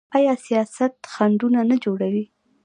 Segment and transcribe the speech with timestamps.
[0.17, 2.25] آیا سیاست خنډونه نه جوړوي؟